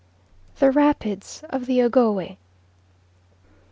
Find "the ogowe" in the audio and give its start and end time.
1.67-2.37